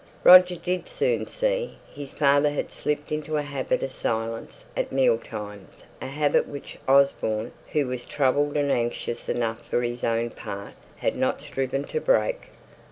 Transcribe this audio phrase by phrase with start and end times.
[0.23, 1.77] Roger did soon see.
[1.93, 6.79] His father had slipped into a habit of silence at meal times a habit which
[6.87, 12.01] Osborne, who was troubled and anxious enough for his own part, had not striven to
[12.01, 12.45] break.